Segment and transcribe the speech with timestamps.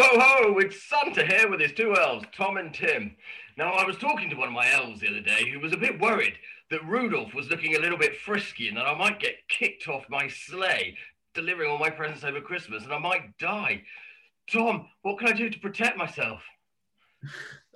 [0.00, 0.58] ho, ho!
[0.58, 3.16] It's Santa here with his two elves, Tom and Tim.
[3.56, 5.76] Now, I was talking to one of my elves the other day who was a
[5.76, 6.34] bit worried
[6.70, 10.04] that Rudolph was looking a little bit frisky and that I might get kicked off
[10.08, 10.96] my sleigh
[11.34, 13.82] delivering all my presents over Christmas and I might die.
[14.52, 16.42] Tom, what can I do to protect myself?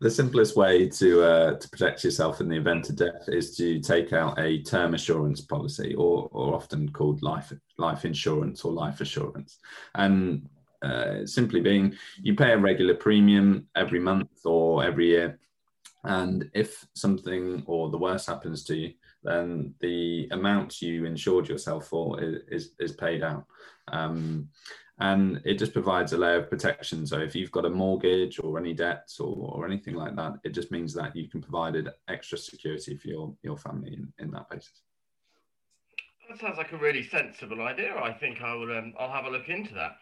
[0.00, 3.80] The simplest way to uh, to protect yourself in the event of death is to
[3.80, 9.00] take out a term assurance policy, or or often called life life insurance or life
[9.00, 9.58] assurance.
[9.94, 10.48] And
[10.84, 15.38] uh, simply being, you pay a regular premium every month or every year,
[16.04, 18.92] and if something or the worst happens to you,
[19.22, 23.46] then the amount you insured yourself for is, is, is paid out.
[23.88, 24.50] Um,
[24.98, 27.06] and it just provides a layer of protection.
[27.06, 30.50] So if you've got a mortgage or any debts or, or anything like that, it
[30.50, 31.76] just means that you can provide
[32.08, 34.82] extra security for your, your family in, in that basis.
[36.28, 37.96] That sounds like a really sensible idea.
[37.96, 38.76] I think I will.
[38.76, 39.96] Um, I'll have a look into that.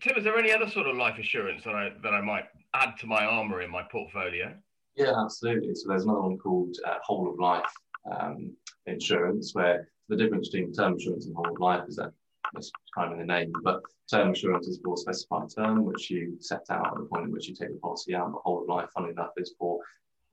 [0.00, 2.94] Tim, is there any other sort of life assurance that I that I might add
[3.00, 4.54] to my armour in my portfolio?
[4.96, 5.74] Yeah, absolutely.
[5.74, 7.70] So there's another one called uh, whole of life
[8.10, 8.52] um,
[8.86, 12.12] insurance, where the difference between term insurance and whole of life is that
[12.56, 16.10] it's kind of in the name, but term insurance is for a specified term, which
[16.10, 18.32] you set out at the point at which you take the policy out.
[18.32, 19.80] But whole of life, funny enough, is for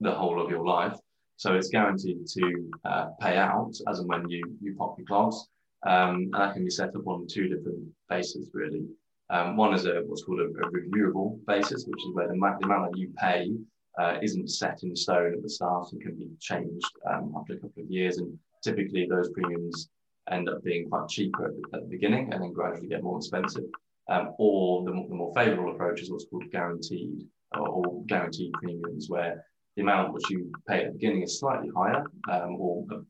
[0.00, 0.96] the whole of your life.
[1.36, 5.46] So it's guaranteed to uh, pay out as and when you you pop your clogs,
[5.86, 8.86] um, and that can be set up on two different bases really.
[9.30, 12.64] Um, one is a what's called a, a, reviewable basis, which is where the, the
[12.66, 13.50] amount that you pay
[13.98, 17.58] uh, isn't set in stone at the start and can be changed um, after a
[17.58, 18.18] couple of years.
[18.18, 19.90] And typically, those premiums
[20.30, 23.18] end up being quite cheaper at the, at the beginning and then gradually get more
[23.18, 23.64] expensive.
[24.08, 29.10] Um, or the, the, more favourable approach is what's called guaranteed or, or, guaranteed premiums,
[29.10, 29.44] where
[29.76, 33.00] the amount which you pay at the beginning is slightly higher um, or uh,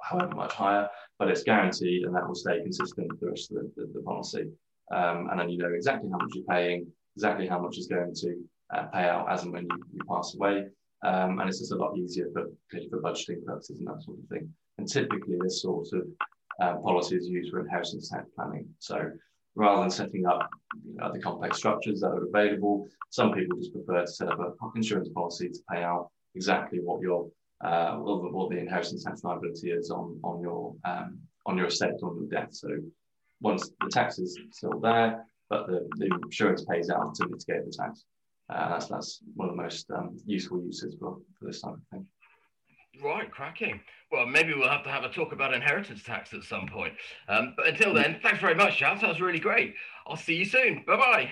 [0.00, 0.88] however much higher,
[1.18, 4.02] but it's guaranteed and that will stay consistent for the rest of the, the, the
[4.02, 4.46] policy.
[4.92, 8.14] Um, and then you know exactly how much you're paying, exactly how much is going
[8.14, 10.66] to uh, pay out as and when you, you pass away.
[11.04, 12.46] Um, and it's just a lot easier for,
[12.90, 14.48] for budgeting purposes and that sort of thing.
[14.78, 16.06] And typically, this sort of
[16.60, 18.66] uh, policy is used for inheritance tax planning.
[18.78, 19.10] So
[19.54, 20.48] rather than setting up
[20.84, 24.40] you know, the complex structures that are available, some people just prefer to set up
[24.40, 27.28] a insurance policy to pay out exactly what your
[27.64, 32.16] uh, what the inheritance tax liability is on on your um, on your estate on
[32.16, 32.52] your death.
[32.52, 32.68] So
[33.44, 37.70] once the tax is still there, but the, the insurance pays out to mitigate the
[37.70, 38.04] tax.
[38.48, 41.80] Uh, that's that's one of the most um, useful uses for, for this type of
[41.92, 42.06] thing.
[43.02, 43.80] Right, cracking.
[44.10, 46.94] Well, maybe we'll have to have a talk about inheritance tax at some point.
[47.28, 49.00] Um, but until then, thanks very much, Charles.
[49.00, 49.74] That was really great.
[50.06, 50.84] I'll see you soon.
[50.86, 51.30] Bye bye.